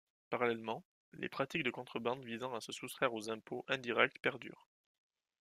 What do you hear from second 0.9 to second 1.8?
les pratiques de